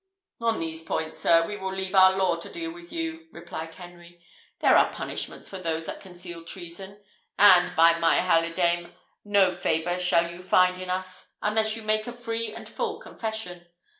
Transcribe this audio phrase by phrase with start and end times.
[0.39, 4.19] "On these points, sir, we will leave our law to deal with you," replied Henry:
[4.57, 7.03] "there are punishments for those that conceal treason;
[7.37, 8.93] and, by my halidame,
[9.23, 13.67] no favour shall you find in us, unless you make a free and full confession!